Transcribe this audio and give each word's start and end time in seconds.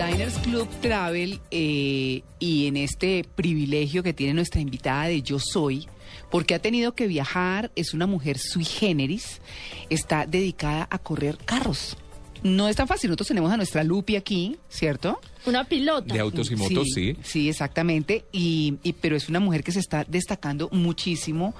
Diners 0.00 0.38
Club 0.38 0.66
Travel 0.80 1.40
eh, 1.50 2.22
y 2.38 2.66
en 2.66 2.78
este 2.78 3.22
privilegio 3.34 4.02
que 4.02 4.14
tiene 4.14 4.32
nuestra 4.32 4.62
invitada 4.62 5.04
de 5.04 5.20
Yo 5.20 5.38
Soy, 5.38 5.88
porque 6.30 6.54
ha 6.54 6.58
tenido 6.58 6.94
que 6.94 7.06
viajar, 7.06 7.70
es 7.76 7.92
una 7.92 8.06
mujer 8.06 8.38
sui 8.38 8.64
generis, 8.64 9.42
está 9.90 10.24
dedicada 10.24 10.88
a 10.90 10.98
correr 10.98 11.36
carros. 11.44 11.98
No 12.42 12.68
es 12.68 12.76
tan 12.76 12.88
fácil, 12.88 13.10
nosotros 13.10 13.28
tenemos 13.28 13.52
a 13.52 13.56
nuestra 13.56 13.84
Lupi 13.84 14.16
aquí, 14.16 14.56
¿cierto? 14.68 15.20
Una 15.46 15.64
pilota. 15.64 16.12
De 16.14 16.20
autos 16.20 16.50
y 16.50 16.56
motos, 16.56 16.88
sí. 16.94 17.16
Sí, 17.22 17.48
exactamente. 17.48 18.24
Y, 18.32 18.74
y- 18.82 18.92
pero 18.94 19.16
es 19.16 19.28
una 19.28 19.40
mujer 19.40 19.62
que 19.62 19.72
se 19.72 19.80
está 19.80 20.04
destacando 20.08 20.68
muchísimo. 20.72 21.54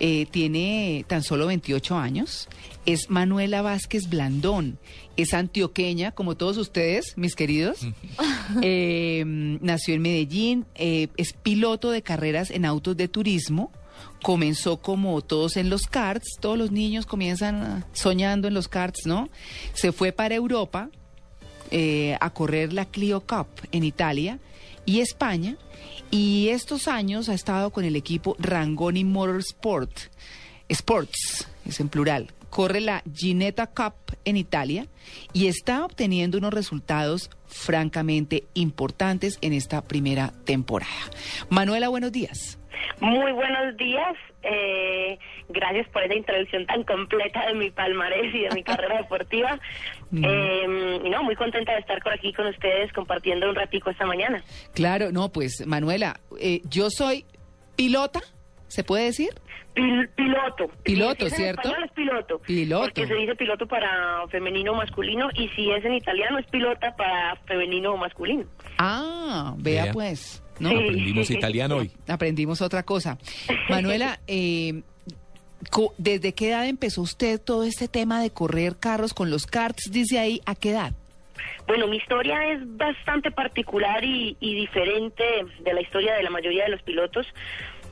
Eh, 0.00 0.26
tiene 0.30 1.04
tan 1.08 1.22
solo 1.22 1.46
28 1.46 1.96
años. 1.96 2.48
Es 2.86 3.10
Manuela 3.10 3.62
Vázquez 3.62 4.08
Blandón. 4.08 4.78
Es 5.16 5.34
antioqueña, 5.34 6.12
como 6.12 6.36
todos 6.36 6.56
ustedes, 6.58 7.14
mis 7.16 7.34
queridos. 7.34 7.80
Eh, 8.62 9.22
nació 9.60 9.94
en 9.94 10.02
Medellín. 10.02 10.64
eh, 10.74 11.08
es 11.18 11.32
piloto 11.34 11.90
de 11.90 12.02
carreras 12.02 12.50
en 12.50 12.64
autos 12.64 12.96
de 12.96 13.08
turismo. 13.08 13.70
Comenzó 14.22 14.78
como 14.78 15.20
todos 15.22 15.56
en 15.56 15.70
los 15.70 15.82
karts, 15.86 16.36
todos 16.40 16.58
los 16.58 16.70
niños 16.70 17.06
comienzan 17.06 17.84
soñando 17.92 18.48
en 18.48 18.54
los 18.54 18.68
karts, 18.68 19.06
¿no? 19.06 19.28
Se 19.74 19.92
fue 19.92 20.12
para 20.12 20.34
Europa, 20.34 20.90
eh, 21.70 22.16
a 22.20 22.30
correr 22.30 22.72
la 22.72 22.86
Clio 22.86 23.20
Cup 23.20 23.48
en 23.72 23.84
Italia 23.84 24.38
y 24.86 25.00
España. 25.00 25.56
Y 26.10 26.48
estos 26.48 26.88
años 26.88 27.28
ha 27.28 27.34
estado 27.34 27.70
con 27.70 27.84
el 27.84 27.94
equipo 27.94 28.34
Rangoni 28.38 29.04
Motorsport, 29.04 29.92
Sports, 30.68 31.46
es 31.66 31.80
en 31.80 31.88
plural. 31.88 32.32
Corre 32.58 32.80
la 32.80 33.04
Ginetta 33.14 33.68
Cup 33.68 33.94
en 34.24 34.36
Italia 34.36 34.88
y 35.32 35.46
está 35.46 35.84
obteniendo 35.84 36.38
unos 36.38 36.52
resultados 36.52 37.30
francamente 37.46 38.48
importantes 38.54 39.38
en 39.42 39.52
esta 39.52 39.80
primera 39.86 40.32
temporada. 40.44 40.90
Manuela, 41.50 41.88
buenos 41.88 42.10
días. 42.10 42.58
Muy 42.98 43.30
buenos 43.30 43.76
días. 43.76 44.16
eh, 44.42 45.20
gracias 45.50 45.88
por 45.90 46.02
esa 46.02 46.16
introducción 46.16 46.66
tan 46.66 46.82
completa 46.82 47.46
de 47.46 47.54
mi 47.54 47.70
palmarés 47.70 48.34
y 48.34 48.40
de 48.40 48.50
mi 48.52 48.64
carrera 48.64 48.96
deportiva. 49.02 49.60
Eh, 50.20 51.00
y 51.04 51.10
no, 51.10 51.22
muy 51.22 51.36
contenta 51.36 51.74
de 51.74 51.78
estar 51.78 52.02
por 52.02 52.12
aquí 52.12 52.32
con 52.32 52.48
ustedes 52.48 52.92
compartiendo 52.92 53.48
un 53.48 53.54
ratico 53.54 53.90
esta 53.90 54.04
mañana. 54.04 54.42
Claro, 54.74 55.12
no, 55.12 55.28
pues 55.28 55.64
Manuela, 55.64 56.18
eh, 56.40 56.62
yo 56.64 56.90
soy 56.90 57.24
pilota, 57.76 58.20
¿se 58.68 58.84
puede 58.84 59.04
decir? 59.04 59.30
Pil- 59.74 60.08
piloto. 60.16 60.68
Piloto, 60.82 61.20
Si 61.20 61.26
es 61.26 61.32
en 61.32 61.44
¿cierto? 61.44 61.68
es 61.84 61.90
piloto. 61.92 62.38
Piloto. 62.40 62.84
Porque 62.84 63.06
se 63.06 63.14
dice 63.14 63.34
piloto 63.36 63.66
para 63.66 64.26
femenino 64.30 64.72
o 64.72 64.74
masculino 64.76 65.28
y 65.34 65.48
si 65.50 65.70
es 65.70 65.84
en 65.84 65.94
italiano 65.94 66.38
es 66.38 66.46
pilota 66.46 66.94
para 66.96 67.36
femenino 67.46 67.92
o 67.92 67.96
masculino. 67.96 68.44
Ah, 68.78 69.54
vea 69.58 69.92
pues, 69.92 70.42
¿no? 70.58 70.70
Sí. 70.70 70.74
Aprendimos 70.76 71.30
italiano 71.30 71.76
hoy. 71.76 71.90
Aprendimos 72.08 72.60
otra 72.62 72.82
cosa. 72.82 73.18
Manuela, 73.68 74.18
eh, 74.26 74.82
co- 75.70 75.94
¿desde 75.98 76.32
qué 76.34 76.48
edad 76.50 76.66
empezó 76.66 77.02
usted 77.02 77.40
todo 77.40 77.64
este 77.64 77.88
tema 77.88 78.20
de 78.22 78.30
correr 78.30 78.76
carros 78.78 79.14
con 79.14 79.30
los 79.30 79.46
karts? 79.46 79.90
Dice 79.92 80.18
ahí, 80.18 80.40
¿a 80.46 80.54
qué 80.54 80.70
edad? 80.70 80.92
Bueno, 81.68 81.86
mi 81.86 81.98
historia 81.98 82.50
es 82.52 82.60
bastante 82.78 83.30
particular 83.30 84.02
y, 84.02 84.36
y 84.40 84.54
diferente 84.54 85.22
de 85.60 85.74
la 85.74 85.82
historia 85.82 86.14
de 86.14 86.22
la 86.22 86.30
mayoría 86.30 86.64
de 86.64 86.70
los 86.70 86.82
pilotos, 86.82 87.26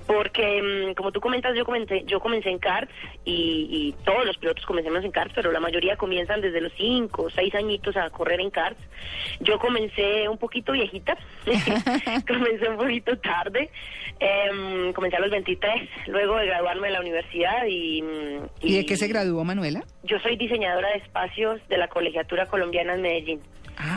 porque 0.07 0.63
mm, 0.63 0.95
como 0.95 1.13
tú 1.13 1.21
comentas, 1.21 1.55
yo 1.57 1.65
comencé, 1.65 2.05
yo 2.07 2.21
comencé 2.21 2.51
en 2.51 2.59
karts 2.59 2.93
y, 3.25 3.69
y 3.71 4.05
todos 4.05 4.25
los 4.25 4.37
pilotos 4.39 4.65
comencemos 4.65 5.05
en 5.05 5.11
karts, 5.11 5.33
pero 5.35 5.53
la 5.53 5.61
mayoría 5.61 5.97
comienzan 5.97 6.41
desde 6.41 6.61
los 6.61 6.73
5 6.77 7.23
o 7.23 7.31
6 7.31 7.55
añitos 7.55 7.97
a 7.97 8.09
correr 8.11 8.41
en 8.41 8.51
karts. 8.51 8.81
Yo 9.41 9.59
comencé 9.59 10.29
un 10.29 10.39
poquito 10.39 10.73
viejita, 10.73 11.17
comencé 12.27 12.69
un 12.69 12.77
poquito 12.77 13.19
tarde, 13.19 13.71
em, 14.21 14.93
comencé 14.93 15.17
a 15.17 15.21
los 15.21 15.31
23, 15.31 15.89
luego 16.09 16.37
de 16.37 16.47
graduarme 16.47 16.89
de 16.89 16.93
la 16.93 17.01
universidad 17.01 17.67
y... 17.69 18.03
mm, 18.03 18.47
¿Y 18.63 18.77
de 18.77 18.87
qué 18.87 18.97
se 18.97 19.09
graduó 19.09 19.45
Manuela? 19.45 19.85
Yo 20.05 20.19
soy 20.21 20.37
diseñadora 20.37 20.89
de 20.91 20.99
espacios 20.99 21.61
de 21.69 21.79
la 21.79 21.89
Colegiatura 21.89 22.47
Colombiana 22.47 22.95
en 22.95 23.03
Medellín. 23.03 23.41
Ah, 23.79 23.96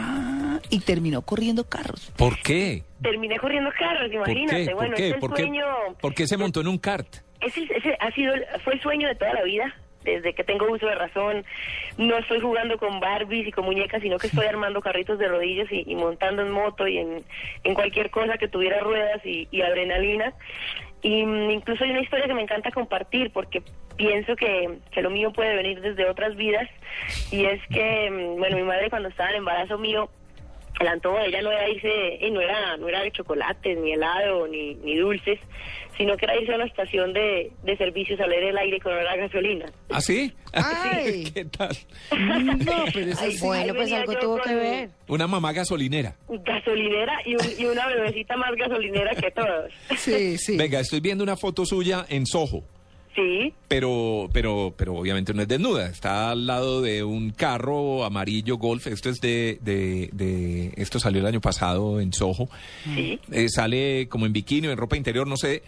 y 0.70 0.80
terminó 0.82 1.22
corriendo 1.22 1.64
carros. 1.68 2.12
¿Por 2.18 2.40
qué? 2.42 2.84
Terminé 3.02 3.38
corriendo 3.40 3.70
carros, 3.78 4.10
¿Por 4.10 4.30
imagínate. 4.30 4.66
qué? 4.68 4.74
Bueno, 4.74 4.90
¿Por 4.92 4.98
qué? 4.98 5.08
es 5.08 5.14
el 5.14 5.20
¿Por 5.20 5.34
qué? 5.34 5.42
sueño. 5.44 5.66
¿Por 6.02 6.14
qué 6.14 6.28
se 6.28 6.38
montó 6.38 6.62
en 6.62 6.68
un 6.68 6.78
kart? 6.78 7.08
Ese, 7.42 7.64
ese 7.76 7.96
ha 8.00 8.12
sido, 8.12 8.34
fue 8.64 8.74
el 8.74 8.82
sueño 8.82 9.08
de 9.08 9.16
toda 9.16 9.34
la 9.34 9.44
vida. 9.44 9.74
Desde 10.04 10.34
que 10.34 10.46
tengo 10.46 10.66
uso 10.72 10.88
de 10.88 10.96
razón, 10.96 11.44
no 11.98 12.18
estoy 12.18 12.40
jugando 12.40 12.78
con 12.78 13.02
Barbies 13.02 13.48
y 13.48 13.52
con 13.52 13.66
muñecas, 13.66 14.02
sino 14.02 14.18
que 14.18 14.28
estoy 14.28 14.46
armando 14.46 14.80
carritos 14.82 15.20
de 15.20 15.28
rodillas 15.28 15.68
y, 15.72 15.84
y 15.86 15.96
montando 15.96 16.42
en 16.42 16.52
moto 16.52 16.88
y 16.88 16.98
en, 17.00 17.24
en 17.66 17.74
cualquier 17.76 18.10
cosa 18.10 18.38
que 18.38 18.48
tuviera 18.48 18.80
ruedas 18.80 19.20
y, 19.26 19.50
y 19.52 19.62
adrenalina. 19.62 20.34
Y 21.02 21.26
mm, 21.26 21.52
incluso 21.52 21.84
hay 21.84 21.92
una 21.92 22.02
historia 22.02 22.28
que 22.28 22.34
me 22.34 22.42
encanta 22.42 22.72
compartir 22.72 23.32
porque 23.34 23.62
pienso 23.98 24.38
que, 24.38 24.80
que 24.92 25.02
lo 25.02 25.10
mío 25.10 25.34
puede 25.34 25.54
venir 25.56 25.82
desde 25.82 26.10
otras 26.10 26.36
vidas. 26.38 26.68
Y 27.30 27.44
es 27.46 27.62
que, 27.68 28.10
mm, 28.10 28.38
bueno, 28.40 28.56
mi 28.56 28.64
madre 28.64 28.90
cuando 28.90 29.10
estaba 29.10 29.30
en 29.32 29.36
embarazo 29.38 29.78
mío, 29.78 30.10
el 30.80 30.88
antojo 30.88 31.18
de 31.20 31.28
ella 31.28 31.42
no 31.42 31.52
era 31.52 31.70
irse, 31.70 32.18
y 32.22 32.32
no 32.32 32.42
era, 32.42 32.78
no 32.78 32.88
era 32.88 33.02
de 33.02 33.12
chocolates, 33.12 33.78
ni 33.80 33.94
helado, 33.94 34.48
ni, 34.48 34.76
ni 34.76 34.96
dulces, 34.98 35.40
sino 35.98 36.16
que 36.16 36.26
era 36.26 36.40
irse 36.40 36.54
a 36.54 36.56
una 36.56 36.66
estación 36.66 37.12
de, 37.14 37.52
de 37.64 37.78
servicios 37.78 38.20
a 38.22 38.28
leer 38.28 38.44
el 38.46 38.58
aire 38.58 38.80
con 38.80 38.96
la 38.96 39.16
gasolina. 39.18 39.66
¿Ah, 39.90 40.00
sí? 40.00 40.34
Ay. 40.54 41.30
¿Qué 41.34 41.46
tal? 41.46 41.76
No, 42.18 42.86
pero 42.94 43.12
eso 43.12 43.22
Ay, 43.22 43.32
sí. 43.34 43.46
bueno, 43.46 43.74
pues 43.74 43.92
algo 43.92 44.16
tuvo 44.18 44.38
que 44.42 44.56
ver. 44.56 44.90
Una 45.10 45.28
mamá 45.28 45.52
gasolinera. 45.52 46.16
Gasolinera 46.30 47.20
y, 47.26 47.36
un- 47.36 47.60
y 47.60 47.66
una 47.66 47.86
bebecita 47.88 48.38
más 48.38 48.52
gasolinera 48.56 49.14
que 49.16 49.32
todos. 49.32 49.72
Sí, 49.98 50.38
sí. 50.38 50.56
Venga, 50.58 50.80
estoy 50.80 51.02
viendo 51.02 51.24
una 51.24 51.36
foto 51.36 51.66
suya 51.66 52.06
en 52.10 52.26
Soho. 52.26 52.64
Sí, 53.20 53.54
Pero, 53.68 54.30
pero, 54.32 54.74
pero 54.78 54.96
obviamente 54.96 55.34
no 55.34 55.42
es 55.42 55.48
desnuda. 55.48 55.88
Está 55.88 56.32
al 56.32 56.48
lado 56.48 56.82
de 56.82 57.04
un 57.04 57.32
carro 57.32 58.06
amarillo 58.06 58.56
Golf. 58.58 58.88
Esto 58.88 59.10
es 59.10 59.20
de, 59.20 59.58
de, 59.62 60.10
de- 60.14 60.72
esto 60.78 61.00
salió 61.00 61.20
el 61.20 61.28
año 61.28 61.42
pasado 61.42 62.00
en 62.00 62.14
Soho. 62.14 62.48
sí. 62.86 63.20
Eh, 63.32 63.50
sale 63.50 64.08
como 64.08 64.26
en 64.26 64.32
bikini 64.34 64.68
o 64.68 64.72
en 64.72 64.78
ropa 64.78 64.96
interior, 64.96 65.28
no 65.28 65.36
sé. 65.36 65.64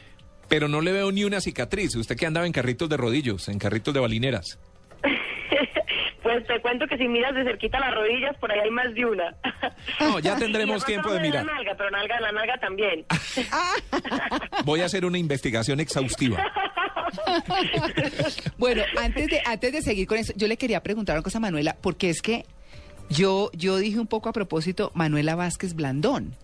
Pero 0.47 0.67
no 0.69 0.79
le 0.81 0.91
veo 0.93 1.11
ni 1.11 1.23
una 1.25 1.41
cicatriz. 1.41 1.95
Usted 1.95 2.15
que 2.15 2.25
andaba 2.25 2.45
en 2.45 2.53
carritos 2.53 2.87
de 2.89 2.95
rodillos, 2.97 3.49
en 3.49 3.59
carritos 3.59 3.93
de 3.93 3.99
balineras. 3.99 4.57
Pues 6.23 6.45
te 6.45 6.61
cuento 6.61 6.85
que 6.87 6.97
si 6.97 7.07
miras 7.07 7.33
de 7.33 7.43
cerquita 7.43 7.79
las 7.79 7.95
rodillas, 7.95 8.37
por 8.37 8.51
ahí 8.51 8.59
hay 8.59 8.69
más 8.69 8.93
de 8.93 9.05
una. 9.05 9.35
No, 9.99 10.19
ya 10.19 10.35
tendremos 10.39 10.85
tiempo 10.85 11.09
de 11.09 11.15
la 11.15 11.21
mirar. 11.21 11.45
nalga, 11.45 11.73
pero 11.75 11.89
nalga, 11.89 12.19
la 12.21 12.31
nalga 12.31 12.57
también. 12.59 13.05
Voy 14.65 14.81
a 14.81 14.85
hacer 14.85 15.03
una 15.03 15.17
investigación 15.17 15.79
exhaustiva. 15.79 16.37
Bueno, 18.57 18.83
antes 18.99 19.27
de, 19.27 19.41
antes 19.45 19.71
de 19.71 19.81
seguir 19.81 20.07
con 20.07 20.17
eso, 20.17 20.33
yo 20.35 20.47
le 20.47 20.57
quería 20.57 20.83
preguntar 20.83 21.15
una 21.15 21.23
cosa 21.23 21.39
a 21.39 21.41
Manuela, 21.41 21.77
porque 21.81 22.09
es 22.09 22.21
que 22.21 22.45
yo, 23.09 23.51
yo 23.53 23.77
dije 23.77 23.99
un 23.99 24.07
poco 24.07 24.29
a 24.29 24.33
propósito 24.33 24.91
Manuela 24.93 25.35
Vázquez 25.35 25.73
Blandón. 25.73 26.35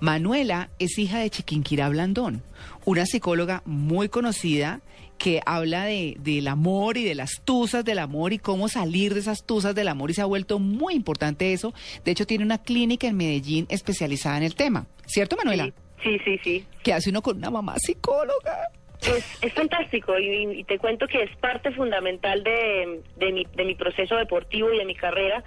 Manuela 0.00 0.70
es 0.78 0.98
hija 0.98 1.18
de 1.18 1.30
Chiquinquirá 1.30 1.88
Blandón, 1.88 2.42
una 2.84 3.06
psicóloga 3.06 3.62
muy 3.66 4.08
conocida 4.08 4.80
que 5.18 5.40
habla 5.46 5.84
de, 5.84 6.16
del 6.20 6.48
amor 6.48 6.96
y 6.96 7.04
de 7.04 7.14
las 7.14 7.42
tusas 7.44 7.84
del 7.84 7.98
amor 7.98 8.32
y 8.32 8.38
cómo 8.38 8.68
salir 8.68 9.14
de 9.14 9.20
esas 9.20 9.44
tusas 9.44 9.74
del 9.74 9.88
amor 9.88 10.10
y 10.10 10.14
se 10.14 10.22
ha 10.22 10.26
vuelto 10.26 10.58
muy 10.58 10.94
importante 10.94 11.52
eso. 11.52 11.72
De 12.04 12.10
hecho, 12.10 12.26
tiene 12.26 12.44
una 12.44 12.58
clínica 12.58 13.06
en 13.06 13.16
Medellín 13.16 13.66
especializada 13.68 14.36
en 14.38 14.42
el 14.42 14.54
tema. 14.54 14.86
¿Cierto, 15.06 15.36
Manuela? 15.36 15.72
Sí, 16.02 16.18
sí, 16.24 16.38
sí. 16.42 16.64
Que 16.82 16.92
hace 16.92 17.10
uno 17.10 17.22
con 17.22 17.36
una 17.38 17.50
mamá 17.50 17.76
psicóloga. 17.78 18.70
Pues 19.06 19.38
es 19.42 19.52
fantástico 19.52 20.18
y, 20.18 20.60
y 20.60 20.64
te 20.64 20.78
cuento 20.78 21.06
que 21.06 21.22
es 21.22 21.36
parte 21.36 21.70
fundamental 21.72 22.42
de, 22.42 23.00
de, 23.16 23.32
mi, 23.32 23.46
de 23.54 23.64
mi 23.64 23.74
proceso 23.74 24.16
deportivo 24.16 24.72
y 24.72 24.78
de 24.78 24.84
mi 24.84 24.94
carrera, 24.94 25.42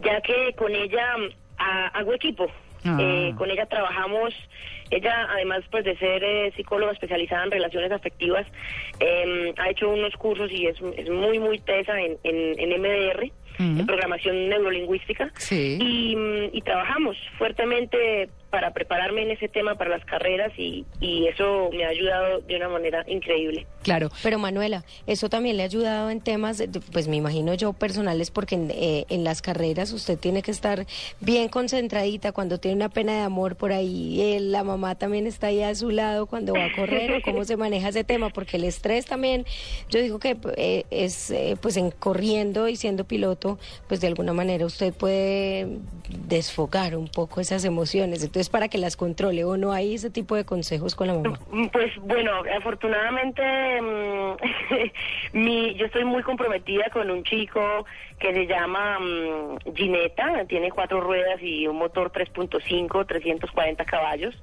ya 0.00 0.20
que 0.20 0.52
con 0.56 0.74
ella 0.74 1.16
mm, 1.18 1.28
ha- 1.58 1.86
hago 1.88 2.14
equipo. 2.14 2.46
Ah. 2.84 2.98
Eh, 3.00 3.32
con 3.38 3.48
ella 3.50 3.66
trabajamos, 3.66 4.34
ella 4.90 5.28
además 5.30 5.60
pues 5.70 5.84
de 5.84 5.96
ser 5.98 6.24
eh, 6.24 6.52
psicóloga 6.56 6.92
especializada 6.92 7.44
en 7.44 7.50
relaciones 7.52 7.92
afectivas, 7.92 8.44
eh, 8.98 9.54
ha 9.56 9.70
hecho 9.70 9.88
unos 9.88 10.14
cursos 10.16 10.50
y 10.50 10.66
es, 10.66 10.76
es 10.96 11.08
muy 11.08 11.38
muy 11.38 11.60
tesa 11.60 12.00
en, 12.00 12.18
en, 12.24 12.58
en 12.58 12.80
MDR 12.80 13.30
en 13.58 13.86
programación 13.86 14.48
neurolingüística. 14.48 15.30
Sí. 15.36 15.78
Y, 15.80 16.16
mm, 16.16 16.50
y 16.56 16.62
trabajamos 16.62 17.16
fuertemente 17.38 18.28
para 18.52 18.74
prepararme 18.74 19.22
en 19.22 19.30
ese 19.30 19.48
tema 19.48 19.76
para 19.76 19.88
las 19.88 20.04
carreras 20.04 20.52
y, 20.58 20.84
y 21.00 21.26
eso 21.26 21.70
me 21.72 21.86
ha 21.86 21.88
ayudado 21.88 22.40
de 22.42 22.56
una 22.56 22.68
manera 22.68 23.02
increíble. 23.08 23.66
Claro. 23.82 24.10
Pero 24.22 24.38
Manuela, 24.38 24.84
eso 25.06 25.30
también 25.30 25.56
le 25.56 25.62
ha 25.62 25.66
ayudado 25.66 26.10
en 26.10 26.20
temas, 26.20 26.62
pues 26.92 27.08
me 27.08 27.16
imagino 27.16 27.54
yo 27.54 27.72
personales, 27.72 28.30
porque 28.30 28.56
en, 28.56 28.70
eh, 28.70 29.06
en 29.08 29.24
las 29.24 29.40
carreras 29.40 29.90
usted 29.92 30.18
tiene 30.18 30.42
que 30.42 30.50
estar 30.50 30.86
bien 31.20 31.48
concentradita 31.48 32.32
cuando 32.32 32.58
tiene 32.58 32.76
una 32.76 32.90
pena 32.90 33.14
de 33.14 33.20
amor 33.20 33.56
por 33.56 33.72
ahí, 33.72 34.20
eh, 34.20 34.40
la 34.40 34.64
mamá 34.64 34.96
también 34.96 35.26
está 35.26 35.46
ahí 35.46 35.62
a 35.62 35.74
su 35.74 35.90
lado 35.90 36.26
cuando 36.26 36.52
va 36.52 36.66
a 36.66 36.72
correr, 36.76 37.12
o 37.12 37.22
cómo 37.22 37.44
se 37.44 37.56
maneja 37.56 37.88
ese 37.88 38.04
tema, 38.04 38.28
porque 38.28 38.58
el 38.58 38.64
estrés 38.64 39.06
también, 39.06 39.46
yo 39.88 39.98
digo 39.98 40.18
que 40.18 40.36
eh, 40.58 40.84
es, 40.90 41.30
eh, 41.30 41.56
pues 41.60 41.78
en 41.78 41.90
corriendo 41.90 42.68
y 42.68 42.76
siendo 42.76 43.04
piloto, 43.04 43.58
pues 43.88 44.02
de 44.02 44.08
alguna 44.08 44.34
manera 44.34 44.66
usted 44.66 44.92
puede 44.92 45.78
desfogar 46.28 46.96
un 46.96 47.08
poco 47.08 47.40
esas 47.40 47.64
emociones, 47.64 48.22
entonces 48.22 48.41
para 48.48 48.68
que 48.68 48.78
las 48.78 48.96
controle, 48.96 49.44
o 49.44 49.56
no 49.56 49.72
hay 49.72 49.94
ese 49.94 50.10
tipo 50.10 50.36
de 50.36 50.44
consejos 50.44 50.94
con 50.94 51.06
la 51.08 51.14
mamá. 51.14 51.38
Mm, 51.50 51.66
Pues 51.68 51.92
bueno, 52.00 52.32
afortunadamente 52.56 53.42
mm, 53.80 54.36
mi, 55.38 55.74
yo 55.74 55.86
estoy 55.86 56.04
muy 56.04 56.22
comprometida 56.22 56.90
con 56.92 57.10
un 57.10 57.22
chico 57.24 57.84
que 58.18 58.32
se 58.32 58.46
llama 58.46 58.98
mm, 58.98 59.74
Gineta, 59.74 60.44
tiene 60.46 60.70
cuatro 60.70 61.00
ruedas 61.00 61.42
y 61.42 61.66
un 61.66 61.76
motor 61.76 62.12
3.5, 62.12 63.06
340 63.06 63.84
caballos. 63.84 64.34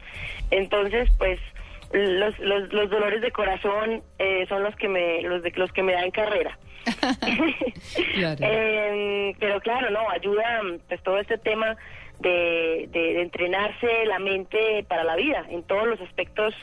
Entonces, 0.51 1.09
pues 1.17 1.39
los, 1.91 2.37
los, 2.39 2.71
los 2.71 2.89
dolores 2.89 3.21
de 3.21 3.31
corazón 3.31 4.03
eh, 4.19 4.45
son 4.47 4.63
los 4.63 4.75
que 4.75 4.87
me 4.87 5.21
los 5.23 5.41
de 5.41 5.51
los 5.55 5.71
que 5.71 5.83
me 5.83 5.93
da 5.93 6.03
en 6.03 6.11
carrera. 6.11 6.57
Claro. 8.13 8.37
Eh, 8.41 9.35
pero 9.39 9.59
claro, 9.61 9.89
no, 9.89 10.09
ayuda 10.09 10.61
pues 10.87 11.01
todo 11.03 11.17
este 11.19 11.37
tema 11.37 11.75
de, 12.19 12.87
de- 12.91 13.13
de 13.13 13.21
entrenarse 13.21 14.05
la 14.05 14.19
mente 14.19 14.83
para 14.87 15.03
la 15.03 15.15
vida 15.15 15.45
en 15.49 15.63
todos 15.63 15.87
los 15.87 15.99
aspectos. 16.01 16.53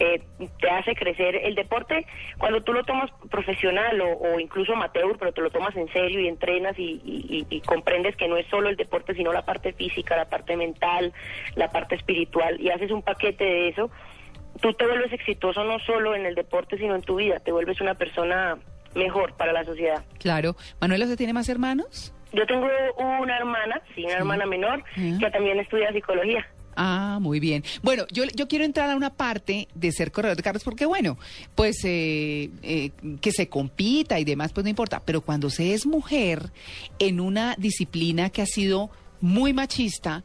eh, 0.00 0.20
te 0.60 0.70
hace 0.70 0.94
crecer 0.94 1.34
el 1.42 1.56
deporte 1.56 2.06
cuando 2.38 2.62
tú 2.62 2.72
lo 2.72 2.84
tomas 2.84 3.10
profesional 3.30 4.00
o, 4.00 4.38
incluso 4.38 4.72
amateur, 4.74 5.16
pero 5.18 5.32
te 5.32 5.40
lo 5.40 5.50
tomas 5.50 5.74
en 5.74 5.92
serio 5.92 6.20
y 6.20 6.28
entrenas 6.28 6.78
y- 6.78 7.44
y 7.50 7.60
comprendes 7.62 8.14
que 8.14 8.28
no 8.28 8.36
es 8.36 8.46
solo 8.46 8.68
el 8.68 8.76
deporte, 8.76 9.14
sino 9.16 9.32
la 9.32 9.44
parte 9.44 9.72
física, 9.72 10.14
la 10.16 10.26
parte 10.28 10.56
mental, 10.56 11.12
la 11.56 11.72
parte 11.72 11.96
espiritual 11.96 12.60
y 12.60 12.70
haces 12.70 12.92
un 12.92 13.02
paquete 13.02 13.42
de 13.42 13.68
eso, 13.70 13.90
tú 14.60 14.72
te 14.74 14.86
vuelves 14.86 15.12
exitoso 15.12 15.64
no 15.64 15.80
solo 15.80 16.14
en 16.14 16.26
el 16.26 16.36
deporte, 16.36 16.78
sino 16.78 16.94
en 16.94 17.02
tu 17.02 17.16
vida, 17.16 17.40
te 17.40 17.50
vuelves 17.50 17.80
una 17.80 17.94
persona 17.94 18.56
mejor 18.94 19.32
para 19.36 19.52
la 19.52 19.64
sociedad. 19.64 20.04
Claro. 20.20 20.54
Manuela, 20.80 21.06
¿usted 21.06 21.16
tiene 21.18 21.32
más 21.32 21.48
hermanos? 21.48 22.14
Yo 22.32 22.46
tengo 22.46 22.66
una 23.22 23.36
hermana, 23.36 23.80
sí, 23.94 24.04
una 24.04 24.14
hermana 24.14 24.46
menor, 24.46 24.84
que 24.94 25.30
también 25.30 25.60
estudia 25.60 25.92
psicología. 25.92 26.46
Ah, 26.80 27.18
muy 27.20 27.40
bien. 27.40 27.64
Bueno, 27.82 28.06
yo, 28.12 28.22
yo 28.36 28.46
quiero 28.46 28.64
entrar 28.64 28.88
a 28.88 28.94
una 28.94 29.12
parte 29.12 29.66
de 29.74 29.90
ser 29.90 30.12
corredor 30.12 30.36
de 30.36 30.44
carros 30.44 30.62
porque, 30.62 30.86
bueno, 30.86 31.18
pues 31.56 31.84
eh, 31.84 32.50
eh, 32.62 32.92
que 33.20 33.32
se 33.32 33.48
compita 33.48 34.20
y 34.20 34.24
demás, 34.24 34.52
pues 34.52 34.62
no 34.62 34.70
importa. 34.70 35.02
Pero 35.04 35.22
cuando 35.22 35.50
se 35.50 35.74
es 35.74 35.86
mujer 35.86 36.52
en 37.00 37.18
una 37.18 37.56
disciplina 37.58 38.30
que 38.30 38.42
ha 38.42 38.46
sido 38.46 38.90
muy 39.20 39.52
machista, 39.52 40.22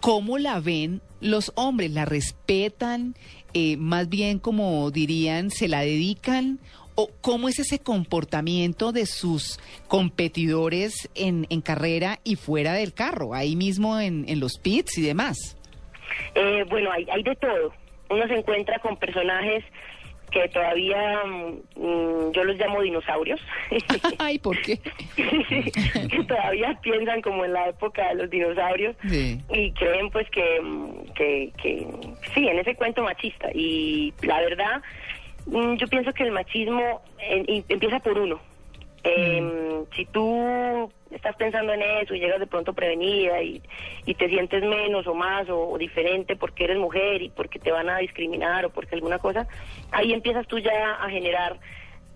¿cómo 0.00 0.36
la 0.38 0.58
ven 0.58 1.00
los 1.20 1.52
hombres? 1.54 1.92
¿La 1.92 2.04
respetan? 2.04 3.14
Eh, 3.52 3.76
más 3.76 4.08
bien, 4.08 4.40
como 4.40 4.90
dirían, 4.90 5.52
¿se 5.52 5.68
la 5.68 5.82
dedican? 5.82 6.58
¿O 6.96 7.10
cómo 7.20 7.48
es 7.48 7.58
ese 7.58 7.80
comportamiento 7.80 8.92
de 8.92 9.06
sus 9.06 9.58
competidores 9.88 11.08
en, 11.14 11.46
en 11.50 11.60
carrera 11.60 12.20
y 12.22 12.36
fuera 12.36 12.72
del 12.74 12.94
carro, 12.94 13.34
ahí 13.34 13.56
mismo 13.56 13.98
en, 13.98 14.24
en 14.28 14.38
los 14.40 14.58
pits 14.58 14.98
y 14.98 15.02
demás? 15.02 15.56
Eh, 16.34 16.64
bueno, 16.68 16.92
hay, 16.92 17.06
hay 17.10 17.22
de 17.24 17.34
todo. 17.36 17.72
Uno 18.10 18.26
se 18.28 18.34
encuentra 18.34 18.78
con 18.78 18.96
personajes 18.96 19.64
que 20.30 20.48
todavía 20.48 21.22
mm, 21.24 21.80
mm, 21.80 22.32
yo 22.32 22.42
los 22.44 22.56
llamo 22.56 22.82
dinosaurios, 22.82 23.40
Ay, 24.18 24.38
¿por 24.40 24.60
qué? 24.62 24.78
que 25.16 26.24
todavía 26.26 26.78
piensan 26.82 27.22
como 27.22 27.44
en 27.44 27.52
la 27.52 27.68
época 27.68 28.08
de 28.08 28.14
los 28.16 28.30
dinosaurios 28.30 28.96
Sí. 29.08 29.40
y 29.50 29.70
creen 29.72 30.10
pues 30.10 30.28
que, 30.30 30.60
mm, 30.60 31.12
que, 31.14 31.52
que 31.62 31.86
sí, 32.34 32.48
en 32.48 32.58
ese 32.58 32.74
cuento 32.74 33.02
machista. 33.02 33.48
Y 33.54 34.12
la 34.22 34.40
verdad, 34.40 34.82
yo 35.46 35.86
pienso 35.88 36.12
que 36.12 36.22
el 36.24 36.32
machismo 36.32 37.02
eh, 37.18 37.44
y- 37.46 37.64
empieza 37.72 38.00
por 38.00 38.18
uno. 38.18 38.40
Eh, 39.06 39.84
Si 39.96 40.06
tú 40.06 40.90
estás 41.10 41.36
pensando 41.36 41.72
en 41.74 41.82
eso 41.82 42.14
y 42.14 42.20
llegas 42.20 42.40
de 42.40 42.46
pronto 42.46 42.72
prevenida 42.72 43.40
y, 43.42 43.62
y 44.06 44.14
te 44.14 44.28
sientes 44.28 44.62
menos 44.64 45.06
o 45.06 45.14
más 45.14 45.48
o, 45.50 45.68
o 45.70 45.78
diferente 45.78 46.34
porque 46.36 46.64
eres 46.64 46.78
mujer 46.78 47.20
y 47.22 47.28
porque 47.28 47.58
te 47.58 47.70
van 47.70 47.88
a 47.90 47.98
discriminar 47.98 48.64
o 48.64 48.70
porque 48.70 48.94
alguna 48.96 49.18
cosa, 49.18 49.46
ahí 49.92 50.12
empiezas 50.14 50.46
tú 50.48 50.58
ya 50.58 50.94
a 50.94 51.08
generar 51.10 51.58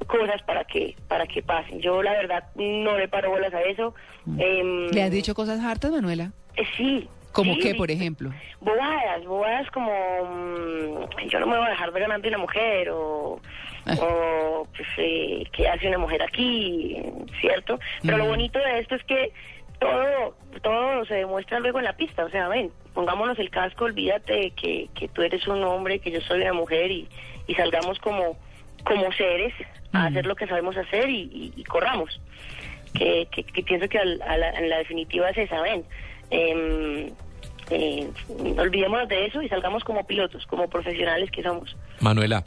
cosas 0.07 0.41
para 0.43 0.65
que 0.65 0.97
para 1.09 1.27
que 1.27 1.43
pasen. 1.43 1.81
Yo 1.81 2.03
la 2.03 2.13
verdad 2.13 2.45
no 2.57 2.97
le 2.97 3.07
paro 3.09 3.31
bolas 3.31 3.53
a 3.53 3.61
eso. 3.63 3.95
Em, 4.39 4.91
¿Le 4.91 5.03
has 5.03 5.11
dicho 5.11 5.35
cosas 5.35 5.61
hartas, 5.63 5.91
Manuela? 5.93 6.33
eh, 6.57 6.65
sí. 6.77 7.09
¿Como 7.39 7.55
sí, 7.55 7.61
qué, 7.61 7.75
por 7.77 7.89
ejemplo? 7.91 8.31
Bobadas, 8.61 9.25
bobadas 9.25 9.71
como 9.71 9.91
mm, 10.25 11.29
yo 11.29 11.39
no 11.41 11.47
me 11.47 11.57
voy 11.57 11.67
a 11.67 11.71
dejar 11.71 11.93
de 11.93 12.01
ganar 12.01 12.21
de 12.21 12.29
una 12.29 12.39
mujer 12.39 12.91
o, 12.91 13.41
Ah. 13.87 13.95
o 14.03 14.67
pues, 14.77 14.89
eh, 14.99 15.45
qué 15.53 15.69
hace 15.69 15.87
una 15.89 15.99
mujer 15.99 16.21
aquí, 16.23 16.97
¿cierto? 17.41 17.79
Pero 18.03 18.19
lo 18.19 18.27
bonito 18.27 18.59
de 18.59 18.81
esto 18.81 18.97
es 18.97 19.05
que 19.05 19.33
todo 19.79 20.35
todo 20.63 21.05
se 21.07 21.15
demuestra 21.15 21.61
luego 21.61 21.79
en 21.79 21.85
la 21.85 21.93
pista, 21.97 22.25
o 22.25 22.29
sea, 22.31 22.49
ven, 22.49 22.73
pongámonos 22.93 23.39
el 23.39 23.51
casco, 23.51 23.85
olvídate 23.85 24.51
que, 24.51 24.89
que 24.97 25.07
tú 25.07 25.23
eres 25.23 25.47
un 25.47 25.63
hombre, 25.63 26.01
que 26.01 26.11
yo 26.11 26.21
soy 26.23 26.43
una 26.43 26.53
mujer 26.55 26.91
y, 26.91 27.09
y 27.47 27.55
salgamos 27.55 27.99
como 28.01 28.37
como 28.85 29.11
seres 29.13 29.55
a 29.93 30.01
Mm. 30.01 30.07
hacer 30.09 30.27
lo 30.27 30.35
que 30.37 30.47
sabemos 30.49 30.77
hacer 30.77 31.09
y, 31.09 31.21
y- 31.33 31.53
y 31.57 31.65
corramos. 31.65 32.21
Que, 32.95 33.27
que, 33.31 33.45
que 33.45 33.63
pienso 33.63 33.89
que 33.89 33.99
al- 33.99 34.21
a 34.23 34.37
la, 34.37 34.51
en 34.51 34.69
la 34.69 34.79
definitiva 34.79 35.31
es 35.31 35.39
esa, 35.39 35.61
ven. 35.63 35.85
Eh, 37.71 38.11
olvidémonos 38.59 39.09
de 39.09 39.27
eso 39.27 39.43
y 39.43 39.49
salgamos 39.49 39.85
como 39.85 40.07
pilotos, 40.07 40.47
como 40.47 40.69
profesionales 40.69 41.31
que 41.31 41.43
somos. 41.43 41.77
Manuela, 42.01 42.45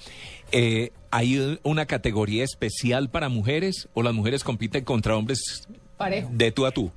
eh, 0.51 0.91
¿hay 1.12 1.59
una 1.63 1.85
categoría 1.85 2.44
especial 2.44 3.09
para 3.09 3.29
mujeres 3.29 3.89
o 3.94 4.03
las 4.03 4.13
mujeres 4.13 4.44
compiten 4.44 4.83
contra 4.83 5.15
hombres 5.15 5.68
Parejo. 5.97 6.29
de 6.31 6.51
tú 6.51 6.65
a 6.65 6.71
tú? 6.71 6.91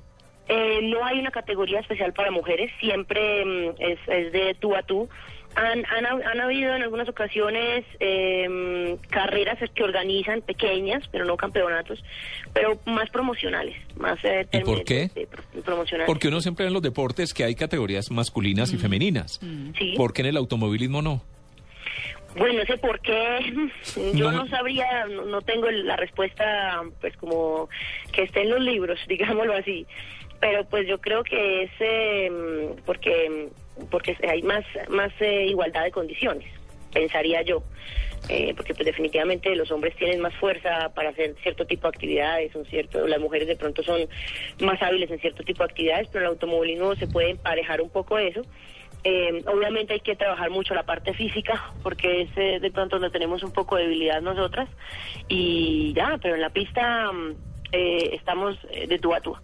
Eh, 0.47 0.79
no 0.83 1.03
hay 1.03 1.19
una 1.19 1.31
categoría 1.31 1.79
especial 1.79 2.13
para 2.13 2.29
mujeres, 2.29 2.71
siempre 2.79 3.43
mm, 3.45 3.69
es, 3.79 3.99
es 4.07 4.31
de 4.31 4.55
tú 4.59 4.75
a 4.75 4.83
tú. 4.83 5.09
Han, 5.55 5.85
han, 5.85 6.05
han 6.21 6.41
habido 6.41 6.75
en 6.75 6.83
algunas 6.83 7.07
ocasiones 7.07 7.85
eh, 8.01 8.97
carreras 9.09 9.57
que 9.73 9.83
organizan 9.83 10.41
pequeñas, 10.41 11.03
pero 11.11 11.23
no 11.25 11.37
campeonatos, 11.37 12.03
pero 12.53 12.77
más 12.85 13.09
promocionales, 13.09 13.75
más 13.95 14.17
eh, 14.25 14.45
¿Y 14.51 14.59
por 14.59 14.83
qué? 14.83 15.09
de- 15.15 15.27
de- 15.53 15.61
promocionales. 15.61 16.07
Porque 16.07 16.27
uno 16.27 16.41
siempre 16.41 16.65
ve 16.65 16.67
en 16.67 16.73
los 16.73 16.83
deportes 16.83 17.33
que 17.33 17.45
hay 17.45 17.55
categorías 17.55 18.11
masculinas 18.11 18.73
y 18.73 18.77
femeninas. 18.77 19.39
Sí. 19.77 19.93
¿Por 19.95 20.11
qué 20.13 20.23
en 20.23 20.27
el 20.27 20.37
automovilismo 20.37 21.01
no? 21.01 21.23
Bueno, 22.37 22.61
ese 22.63 22.77
por 22.77 22.99
qué, 22.99 23.69
yo 24.13 24.29
No. 24.31 24.43
no 24.43 24.47
sabría, 24.49 25.05
no, 25.05 25.23
no 25.23 25.41
tengo 25.41 25.71
la 25.71 25.95
respuesta, 25.95 26.81
pues 26.99 27.15
como 27.15 27.69
que 28.11 28.23
esté 28.23 28.41
en 28.41 28.49
los 28.49 28.59
libros, 28.59 28.99
digámoslo 29.07 29.53
así. 29.53 29.87
Pero 30.39 30.65
pues 30.65 30.87
yo 30.87 30.99
creo 30.99 31.23
que 31.23 31.63
es 31.63 31.71
eh, 31.79 32.31
porque 32.85 33.49
porque 33.89 34.17
hay 34.27 34.41
más 34.43 34.63
más 34.89 35.11
eh, 35.19 35.45
igualdad 35.47 35.83
de 35.83 35.91
condiciones, 35.91 36.47
pensaría 36.93 37.41
yo. 37.41 37.63
Eh, 38.27 38.53
porque 38.55 38.73
pues 38.73 38.87
definitivamente 38.87 39.55
los 39.55 39.69
hombres 39.69 39.95
tienen 39.97 40.19
más 40.19 40.33
fuerza 40.35 40.91
para 40.95 41.09
hacer 41.09 41.35
cierto 41.43 41.65
tipo 41.65 41.83
de 41.83 41.89
actividades, 41.89 42.51
son 42.53 42.65
cierto, 42.65 43.05
las 43.05 43.19
mujeres 43.19 43.47
de 43.47 43.55
pronto 43.55 43.83
son 43.83 44.07
más 44.61 44.81
hábiles 44.81 45.11
en 45.11 45.19
cierto 45.19 45.43
tipo 45.43 45.59
de 45.59 45.69
actividades, 45.69 46.07
pero 46.11 46.25
el 46.25 46.31
automovilismo 46.31 46.95
se 46.95 47.05
puede 47.05 47.31
emparejar 47.31 47.81
un 47.81 47.89
poco 47.91 48.17
eso. 48.17 48.41
Eh, 49.07 49.43
obviamente 49.45 49.93
hay 49.93 49.99
que 49.99 50.15
trabajar 50.15 50.49
mucho 50.49 50.73
la 50.73 50.81
parte 50.81 51.13
física, 51.13 51.71
porque 51.83 52.23
es 52.23 52.29
eh, 52.37 52.59
de 52.59 52.71
pronto 52.71 52.95
donde 52.97 53.11
tenemos 53.11 53.43
un 53.43 53.51
poco 53.51 53.75
de 53.75 53.83
debilidad 53.83 54.19
nosotras. 54.19 54.67
Y 55.27 55.93
ya, 55.93 56.17
pero 56.19 56.33
en 56.33 56.41
la 56.41 56.49
pista 56.49 57.11
mm, 57.11 57.31
eh, 57.71 58.09
estamos 58.15 58.57
eh, 58.71 58.87
de 58.87 58.97
tú 58.97 59.13
a 59.13 59.21
tú. 59.21 59.37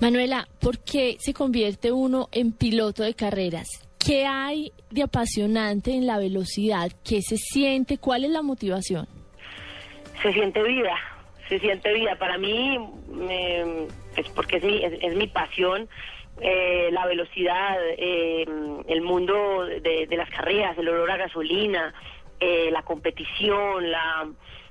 Manuela, 0.00 0.48
¿por 0.60 0.78
qué 0.78 1.16
se 1.18 1.34
convierte 1.34 1.92
uno 1.92 2.28
en 2.32 2.52
piloto 2.52 3.02
de 3.02 3.14
carreras? 3.14 3.68
¿Qué 3.98 4.24
hay 4.26 4.72
de 4.90 5.02
apasionante 5.02 5.92
en 5.94 6.06
la 6.06 6.18
velocidad? 6.18 6.90
¿Qué 7.04 7.20
se 7.20 7.36
siente? 7.36 7.98
¿Cuál 7.98 8.24
es 8.24 8.30
la 8.30 8.40
motivación? 8.42 9.06
Se 10.22 10.32
siente 10.32 10.62
vida, 10.62 10.96
se 11.48 11.58
siente 11.58 11.92
vida. 11.92 12.16
Para 12.18 12.38
mí, 12.38 12.78
eh, 13.28 13.88
es 14.16 14.28
porque 14.30 14.56
es 14.56 14.64
mi, 14.64 14.82
es, 14.84 15.14
mi 15.16 15.26
pasión. 15.26 15.86
eh, 16.40 16.88
la 16.92 17.04
velocidad, 17.06 17.76
eh, 17.98 18.46
el 18.88 19.02
mundo 19.02 19.66
de, 19.66 20.06
de 20.06 20.16
las 20.16 20.30
carreras, 20.30 20.78
el 20.78 20.88
olor 20.88 21.10
a 21.10 21.18
gasolina, 21.18 21.92
eh, 22.40 22.70
la 22.72 22.82
competición, 22.82 23.90
la, 23.90 24.26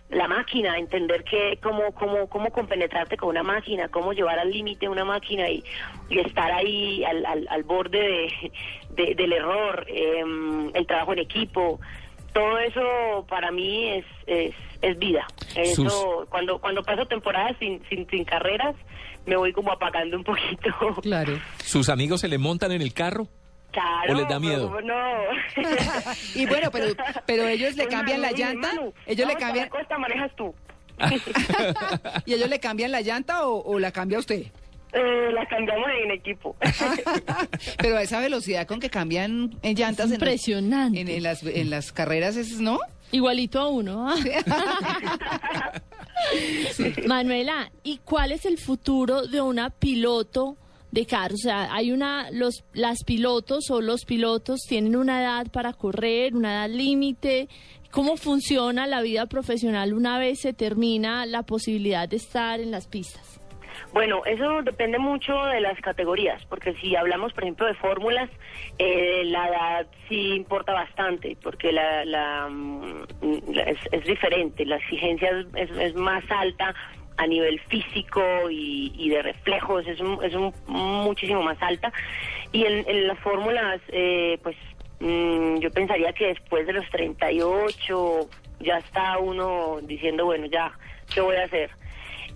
la 0.10 0.28
máquina, 0.28 0.78
entender 0.78 1.24
que 1.24 1.60
cómo, 1.62 1.92
cómo, 1.94 2.28
cómo 2.28 2.52
compenetrarte 2.52 3.16
con 3.16 3.30
una 3.30 3.44
máquina, 3.44 3.90
cómo 3.90 4.12
llevar 4.14 4.40
al 4.40 4.50
límite 4.52 4.90
una 4.90 5.06
máquina 5.06 5.48
y, 5.50 5.64
y 6.10 6.20
estar 6.20 6.52
ahí 6.52 7.04
al, 7.04 7.26
al, 7.26 7.48
al 7.50 7.64
borde 7.64 8.00
de, 8.00 8.52
de- 9.06 9.16
del 9.16 9.34
error, 9.34 9.86
em, 9.88 10.72
el 10.76 10.88
trabajo 10.88 11.14
en 11.14 11.20
equipo, 11.20 11.80
todo 12.34 12.58
eso 12.60 13.26
para 13.30 13.52
mí 13.52 13.88
es, 13.90 14.06
es, 14.28 14.56
es 14.82 14.98
vida. 14.98 15.28
Eso, 15.56 15.90
Sus- 15.90 16.30
cuando, 16.30 16.60
cuando 16.60 16.82
paso 16.84 17.06
temporadas 17.06 17.56
sin, 17.60 17.84
sin, 17.90 18.08
sin 18.10 18.24
carreras, 18.26 18.76
me 19.26 19.36
voy 19.36 19.52
como 19.54 19.72
apagando 19.72 20.18
un 20.18 20.24
poquito. 20.24 20.70
Claro. 21.04 21.40
¿Sus 21.64 21.90
amigos 21.90 22.22
se 22.22 22.28
le 22.28 22.38
montan 22.40 22.72
en 22.72 22.82
el 22.82 22.94
carro? 22.94 23.28
Claro, 23.72 24.14
¿O 24.14 24.16
les 24.18 24.28
da 24.28 24.40
miedo? 24.40 24.72
pero 24.76 24.82
¿cómo 24.82 24.82
no. 24.82 26.12
Y 26.36 26.46
bueno, 26.48 26.72
pero, 26.72 26.88
pero 27.26 27.48
ellos 27.48 27.76
le 27.76 27.88
cambian 27.88 28.22
la 28.22 28.32
llanta, 28.32 28.72
ellos 29.06 29.28
le 29.28 29.36
cambian, 29.36 29.70
costa, 29.70 29.98
manejas 29.98 30.32
tú. 30.36 30.54
y 32.26 32.34
ellos 32.34 32.50
le 32.50 32.60
cambian 32.60 32.92
la 32.92 33.02
llanta 33.02 33.46
o, 33.48 33.62
o 33.64 33.80
la 33.80 33.92
cambia 33.92 34.20
usted. 34.20 34.48
Eh, 34.92 35.32
la 35.32 35.46
cambiamos 35.46 35.88
en 36.04 36.12
equipo. 36.12 36.56
Pero 37.78 37.98
a 37.98 38.02
esa 38.02 38.20
velocidad 38.20 38.66
con 38.66 38.80
que 38.80 38.90
cambian 38.90 39.56
en 39.62 39.76
llantas 39.76 40.06
en 40.06 40.12
los- 40.14 40.20
Impresionante. 40.20 41.00
en, 41.00 41.08
en 41.10 41.22
las, 41.24 41.44
en 41.44 41.70
las 41.70 41.92
carreras, 41.92 42.36
es, 42.38 42.60
¿no? 42.60 42.80
Igualito 43.12 43.60
a 43.60 43.68
uno. 43.70 44.10
¿ah? 44.10 44.16
Manuela, 47.08 47.72
¿y 47.84 48.00
cuál 48.04 48.32
es 48.32 48.46
el 48.46 48.58
futuro 48.58 49.28
de 49.28 49.42
una 49.42 49.70
piloto 49.70 50.58
de 50.92 51.06
carro? 51.06 51.36
O 51.36 51.38
sea, 51.38 51.74
hay 51.74 51.92
una, 51.92 52.32
los, 52.32 52.64
las 52.74 53.04
pilotos 53.04 53.70
o 53.72 53.82
los 53.82 54.06
pilotos 54.06 54.62
tienen 54.68 54.96
una 54.96 55.22
edad 55.22 55.48
para 55.52 55.74
correr, 55.74 56.36
una 56.36 56.66
edad 56.66 56.70
límite. 56.76 57.48
¿Cómo 57.92 58.18
funciona 58.18 58.86
la 58.88 59.02
vida 59.02 59.26
profesional 59.26 59.94
una 59.94 60.20
vez 60.20 60.42
se 60.42 60.54
termina 60.54 61.26
la 61.26 61.44
posibilidad 61.44 62.08
de 62.08 62.18
estar 62.18 62.60
en 62.60 62.72
las 62.72 62.88
pistas? 62.88 63.40
Bueno, 63.94 64.24
eso 64.26 64.62
depende 64.62 65.00
mucho 65.00 65.34
de 65.46 65.62
las 65.62 65.80
categorías, 65.80 66.44
porque 66.46 66.76
si 66.76 66.96
hablamos, 66.96 67.34
por 67.34 67.44
ejemplo, 67.44 67.66
de 67.66 67.74
fórmulas, 67.76 68.30
eh, 68.78 69.24
la 69.26 69.48
edad 69.48 69.88
sí 70.08 70.34
importa 70.36 70.74
bastante, 70.74 71.36
porque 71.42 71.72
la, 71.72 72.06
la, 72.06 72.48
mm, 72.50 73.06
la- 73.54 73.64
es, 73.64 73.80
es 73.92 74.04
diferente, 74.04 74.66
la 74.66 74.76
exigencia 74.76 75.30
es, 75.56 75.70
es- 75.72 75.78
es 75.78 75.96
más 75.96 76.24
alta 76.30 76.76
a 77.20 77.28
nivel 77.28 77.60
físico 77.68 78.22
y, 78.50 78.94
y 78.98 79.10
de 79.10 79.22
reflejos, 79.22 79.86
es, 79.88 80.00
un- 80.00 80.24
es 80.24 80.34
un- 80.34 80.54
muchísimo 80.68 81.44
más 81.44 81.62
alta. 81.62 81.92
Y 82.54 82.64
en, 82.66 83.08
las 83.08 83.20
fórmulas, 83.20 83.82
eh, 83.90 84.40
pues 84.42 84.56
mm, 85.02 85.58
yo 85.60 85.70
pensaría 85.72 86.14
que 86.14 86.28
después 86.28 86.66
de 86.66 86.74
los 86.74 86.90
38 86.90 88.30
ya 88.62 88.78
está 88.78 89.18
uno 89.20 89.80
diciendo, 89.84 90.26
bueno, 90.26 90.46
ya, 90.48 90.72
¿qué 91.14 91.22
voy 91.22 91.36
a 91.36 91.44
hacer? 91.44 91.70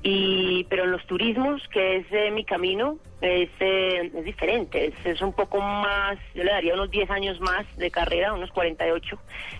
Y 0.06 0.66
pero 0.66 0.84
en 0.84 0.92
los 0.92 1.06
turismos 1.08 1.66
que 1.70 1.98
es 1.98 2.06
eh, 2.12 2.30
mi 2.30 2.44
camino 2.44 2.98
es, 3.22 3.50
eh, 3.62 4.12
es 4.14 4.26
diferente. 4.26 4.88
Es, 4.88 4.94
es 5.06 5.22
un 5.22 5.32
poco 5.32 5.62
más 5.62 6.18
yo 6.36 6.44
le 6.44 6.52
daría 6.52 6.74
unos 6.74 6.92
10 6.92 7.10
años 7.10 7.40
más 7.40 7.66
de 7.78 7.90
carrera 7.90 8.34
unos 8.34 8.52
48 8.52 9.18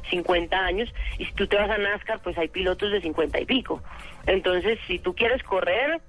50 0.10 0.58
años. 0.58 0.94
Y 1.18 1.26
si 1.26 1.34
tú 1.34 1.48
te 1.48 1.56
vas 1.56 1.70
a 1.70 1.78
NASCAR 1.78 2.22
pues 2.22 2.38
hay 2.38 2.50
pilotos 2.50 2.92
de 2.92 3.02
50 3.02 3.40
y 3.40 3.46
pico. 3.46 3.82
Entonces 4.28 4.78
si 4.86 5.00
tú 5.00 5.16
quieres 5.16 5.42
correr 5.44 6.02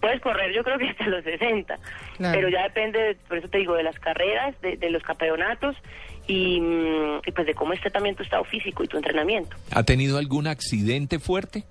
puedes 0.00 0.20
correr 0.20 0.54
yo 0.54 0.62
creo 0.62 0.78
que 0.78 0.90
hasta 0.90 1.06
los 1.08 1.24
60 1.24 1.78
Claro. 2.18 2.34
pero 2.36 2.48
ya 2.50 2.62
depende 2.64 3.16
por 3.26 3.38
eso 3.38 3.48
te 3.48 3.58
digo 3.58 3.74
de 3.74 3.82
las 3.82 3.98
carreras 3.98 4.54
de, 4.60 4.76
de 4.76 4.90
los 4.90 5.02
campeonatos 5.02 5.76
y, 6.28 6.60
mm, 6.60 7.20
y 7.26 7.32
pues 7.32 7.46
de 7.46 7.54
cómo 7.54 7.72
esté 7.72 7.90
también 7.90 8.14
tu 8.14 8.22
estado 8.22 8.44
físico 8.44 8.84
y 8.84 8.86
tu 8.86 8.98
entrenamiento. 8.98 9.56
¿Ha 9.72 9.82
tenido 9.82 10.18
algún 10.18 10.46
accidente 10.46 11.18
fuerte? 11.18 11.64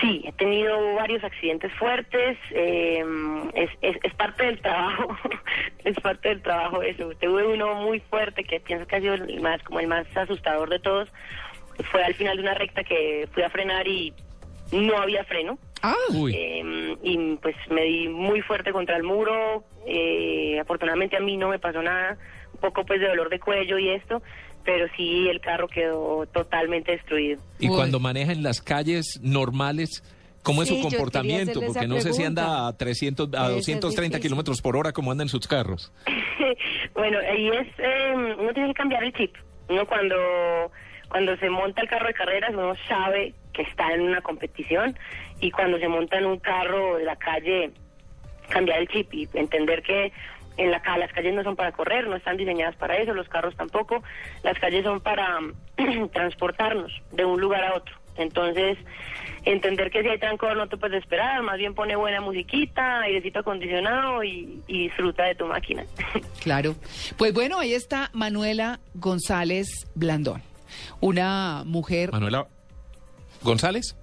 Sí, 0.00 0.22
he 0.26 0.32
tenido 0.32 0.94
varios 0.94 1.22
accidentes 1.24 1.72
fuertes, 1.74 2.36
eh, 2.50 3.04
es, 3.54 3.70
es, 3.82 3.96
es 4.02 4.14
parte 4.14 4.44
del 4.44 4.60
trabajo, 4.60 5.16
es 5.84 5.96
parte 6.00 6.28
del 6.30 6.42
trabajo 6.42 6.82
eso. 6.82 7.10
Tuve 7.20 7.46
uno 7.46 7.74
muy 7.76 8.00
fuerte 8.00 8.44
que 8.44 8.60
pienso 8.60 8.86
que 8.86 8.96
ha 8.96 9.00
sido 9.00 9.14
el 9.14 9.40
más, 9.40 9.62
como 9.62 9.80
el 9.80 9.86
más 9.86 10.06
asustador 10.16 10.68
de 10.70 10.78
todos. 10.80 11.08
Fue 11.90 12.04
al 12.04 12.14
final 12.14 12.36
de 12.36 12.42
una 12.42 12.54
recta 12.54 12.84
que 12.84 13.28
fui 13.32 13.42
a 13.42 13.50
frenar 13.50 13.86
y 13.88 14.12
no 14.72 14.96
había 14.98 15.24
freno. 15.24 15.58
Ah, 15.82 15.94
Uy, 16.10 16.34
Eh, 16.36 16.96
y 17.02 17.36
pues 17.36 17.56
me 17.70 17.82
di 17.84 18.08
muy 18.08 18.40
fuerte 18.42 18.72
contra 18.72 18.96
el 18.96 19.02
muro. 19.02 19.64
eh, 19.86 20.58
afortunadamente 20.60 21.16
a 21.16 21.20
mí 21.20 21.36
no 21.36 21.48
me 21.48 21.58
pasó 21.58 21.82
nada. 21.82 22.16
Un 22.54 22.60
poco 22.60 22.84
pues 22.84 23.00
de 23.00 23.08
dolor 23.08 23.28
de 23.30 23.40
cuello 23.40 23.78
y 23.78 23.88
esto, 23.88 24.22
pero 24.64 24.86
sí 24.96 25.28
el 25.28 25.40
carro 25.40 25.68
quedó 25.68 26.26
totalmente 26.26 26.92
destruido. 26.92 27.40
y 27.58 27.68
Uy. 27.68 27.76
cuando 27.76 27.98
maneja 28.00 28.32
en 28.32 28.42
las 28.42 28.60
calles 28.60 29.18
normales, 29.22 30.02
¿cómo 30.42 30.62
es 30.62 30.68
su 30.68 30.80
comportamiento? 30.80 31.60
Porque 31.60 31.86
no 31.86 32.00
sé 32.00 32.12
si 32.12 32.24
anda 32.24 32.68
a 32.68 32.76
300, 32.76 33.28
a 33.34 33.48
Debe 33.48 33.62
ser 33.62 33.76
230 33.76 34.00
difícil. 34.16 34.22
kilómetros 34.22 34.62
por 34.62 34.76
hora 34.76 34.92
como 34.92 35.10
andan 35.12 35.28
sus 35.28 35.46
carros. 35.46 35.92
bueno, 36.94 37.18
ahí 37.18 37.48
es, 37.48 37.68
eh, 37.78 38.12
uno 38.38 38.52
tiene 38.52 38.68
que 38.68 38.74
cambiar 38.74 39.04
el 39.04 39.12
chip. 39.12 39.34
Uno 39.68 39.86
cuando, 39.86 40.16
cuando 41.08 41.36
se 41.36 41.48
monta 41.48 41.82
el 41.82 41.88
carro 41.88 42.06
de 42.06 42.14
carreras, 42.14 42.50
uno 42.52 42.74
sabe 42.88 43.34
que 43.52 43.62
está 43.62 43.92
en 43.94 44.02
una 44.02 44.20
competición 44.20 44.98
y 45.40 45.50
cuando 45.50 45.78
se 45.78 45.88
monta 45.88 46.18
en 46.18 46.26
un 46.26 46.38
carro 46.38 46.96
de 46.98 47.04
la 47.04 47.16
calle, 47.16 47.70
cambiar 48.48 48.80
el 48.80 48.88
chip 48.88 49.12
y 49.14 49.28
entender 49.34 49.82
que 49.82 50.12
en 50.56 50.70
la 50.70 50.80
ca- 50.82 50.98
las 50.98 51.12
calles 51.12 51.34
no 51.34 51.42
son 51.42 51.56
para 51.56 51.72
correr, 51.72 52.06
no 52.08 52.16
están 52.16 52.36
diseñadas 52.36 52.76
para 52.76 52.96
eso, 52.96 53.14
los 53.14 53.28
carros 53.28 53.54
tampoco, 53.56 54.02
las 54.42 54.58
calles 54.58 54.84
son 54.84 55.00
para 55.00 55.38
transportarnos 56.12 56.92
de 57.12 57.24
un 57.24 57.40
lugar 57.40 57.64
a 57.64 57.74
otro. 57.76 57.94
Entonces, 58.16 58.76
entender 59.46 59.90
que 59.90 60.02
si 60.02 60.08
hay 60.08 60.18
trancón 60.18 60.58
no 60.58 60.68
te 60.68 60.76
puedes 60.76 61.02
esperar, 61.02 61.42
más 61.42 61.56
bien 61.56 61.74
pone 61.74 61.96
buena 61.96 62.20
musiquita, 62.20 63.00
airecito 63.00 63.38
acondicionado 63.40 64.22
y, 64.22 64.60
y 64.66 64.84
disfruta 64.84 65.24
de 65.24 65.34
tu 65.34 65.46
máquina. 65.46 65.84
claro. 66.42 66.74
Pues 67.16 67.32
bueno, 67.32 67.58
ahí 67.58 67.72
está 67.72 68.10
Manuela 68.12 68.80
González 68.94 69.86
Blandón, 69.94 70.42
una 71.00 71.62
mujer... 71.64 72.12
Manuela 72.12 72.46
González. 73.42 73.96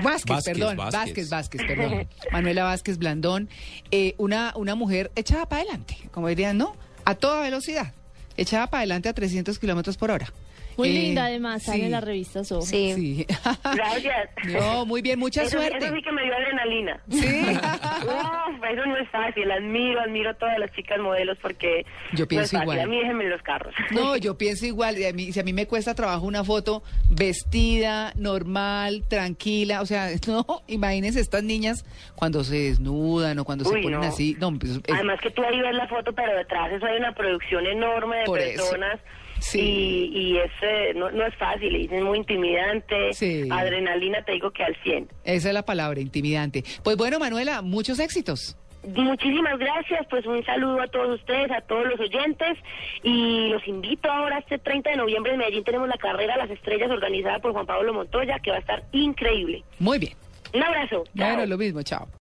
Vázquez, 0.00 0.24
Vázquez, 0.26 0.44
perdón, 0.44 0.76
Vázquez. 0.76 1.00
Vázquez, 1.00 1.30
Vázquez, 1.30 1.62
perdón. 1.66 2.08
Manuela 2.32 2.64
Vázquez 2.64 2.98
Blandón, 2.98 3.48
eh, 3.90 4.14
una, 4.18 4.52
una 4.56 4.74
mujer 4.74 5.10
echada 5.16 5.46
para 5.48 5.62
adelante, 5.62 5.96
como 6.10 6.28
dirían, 6.28 6.56
¿no? 6.58 6.74
A 7.04 7.14
toda 7.14 7.40
velocidad, 7.40 7.92
echada 8.36 8.66
para 8.68 8.80
adelante 8.80 9.08
a 9.08 9.12
300 9.12 9.58
kilómetros 9.58 9.96
por 9.96 10.10
hora. 10.10 10.26
Muy 10.78 10.88
Eh, 10.88 10.92
linda 10.92 11.26
además, 11.26 11.64
sale 11.64 11.80
sí, 11.80 11.84
en 11.84 11.90
la 11.90 12.00
revista 12.00 12.44
Soho. 12.44 12.62
Sí. 12.62 12.92
Sí. 12.94 13.26
Gracias. 13.74 14.30
No, 14.58 14.86
muy 14.86 15.02
bien, 15.02 15.18
mucha 15.18 15.42
Eso, 15.42 15.58
suerte. 15.58 15.76
Eso 15.84 15.94
sí 15.94 16.02
que 16.02 16.12
me 16.12 16.22
dio 16.22 16.32
adrenalina. 16.34 16.98
Sí. 17.10 17.18
Uf, 18.02 18.64
eso 18.64 18.86
no 18.86 18.96
es 18.96 19.08
fácil. 19.10 19.50
Admiro, 19.52 20.00
admiro 20.00 20.30
a 20.30 20.34
todas 20.34 20.58
las 20.58 20.72
chicas 20.72 20.98
modelos 20.98 21.36
porque 21.42 21.84
Yo 22.14 22.26
pienso 22.26 22.40
no 22.40 22.42
es 22.44 22.50
fácil. 22.52 22.62
igual. 22.62 22.80
A 22.80 22.86
mí 22.86 22.98
déjenme 23.00 23.28
los 23.28 23.42
carros. 23.42 23.74
No, 23.90 24.16
yo 24.16 24.38
pienso 24.38 24.64
igual. 24.64 24.98
y 24.98 25.04
a 25.04 25.12
mí- 25.12 25.30
si 25.30 25.40
a 25.40 25.42
mí 25.42 25.52
me 25.52 25.66
cuesta 25.66 25.94
trabajo 25.94 26.24
una 26.26 26.42
foto 26.42 26.82
vestida, 27.10 28.12
normal, 28.16 29.04
tranquila, 29.08 29.80
o 29.82 29.86
sea, 29.86 30.08
no, 30.26 30.44
imagínense 30.68 31.20
estas 31.20 31.42
niñas 31.44 31.84
cuando 32.14 32.44
se 32.44 32.56
desnudan 32.56 33.38
o 33.38 33.44
cuando 33.44 33.64
se 33.64 33.74
Uy, 33.74 33.82
ponen 33.82 34.00
no. 34.00 34.06
así. 34.06 34.36
No, 34.40 34.58
pues, 34.58 34.72
es- 34.72 34.80
Además 34.94 35.20
que 35.20 35.30
tú 35.30 35.42
ahí 35.42 35.60
ves 35.60 35.74
la 35.74 35.86
foto, 35.88 36.12
pero 36.12 36.34
detrás 36.36 36.72
eso 36.72 36.86
hay 36.86 36.96
una 36.98 37.14
producción 37.14 37.66
enorme 37.66 38.21
de 38.22 38.26
Por 38.26 38.40
eso. 38.40 38.62
personas. 38.70 39.00
Sí. 39.40 39.60
Y, 39.60 40.18
y 40.34 40.38
es, 40.38 40.96
no, 40.96 41.10
no 41.10 41.26
es 41.26 41.34
fácil, 41.34 41.74
es 41.92 42.02
muy 42.02 42.18
intimidante. 42.18 43.12
Sí. 43.12 43.48
Adrenalina, 43.50 44.24
te 44.24 44.32
digo 44.32 44.50
que 44.52 44.62
al 44.62 44.76
100. 44.84 45.08
esa 45.24 45.48
es 45.48 45.54
la 45.54 45.64
palabra, 45.64 46.00
intimidante. 46.00 46.62
Pues 46.84 46.96
bueno, 46.96 47.18
Manuela, 47.18 47.60
muchos 47.62 47.98
éxitos. 47.98 48.56
Muchísimas 48.84 49.58
gracias, 49.58 50.06
pues 50.10 50.26
un 50.26 50.44
saludo 50.44 50.80
a 50.82 50.88
todos 50.88 51.20
ustedes, 51.20 51.50
a 51.52 51.60
todos 51.60 51.86
los 51.86 52.00
oyentes 52.00 52.58
y 53.04 53.48
los 53.48 53.66
invito 53.68 54.10
ahora 54.10 54.38
este 54.38 54.58
30 54.58 54.90
de 54.90 54.96
noviembre 54.96 55.32
en 55.32 55.38
Medellín 55.38 55.62
tenemos 55.62 55.88
la 55.88 55.96
carrera 55.96 56.36
Las 56.36 56.50
Estrellas 56.50 56.90
organizada 56.90 57.38
por 57.38 57.52
Juan 57.52 57.64
Pablo 57.64 57.94
Montoya 57.94 58.40
que 58.40 58.50
va 58.50 58.56
a 58.56 58.60
estar 58.60 58.82
increíble. 58.90 59.62
Muy 59.78 60.00
bien. 60.00 60.14
Un 60.52 60.64
abrazo. 60.64 61.04
chao. 61.16 61.26
Bueno, 61.28 61.46
lo 61.46 61.58
mismo, 61.58 61.82
chao. 61.82 62.08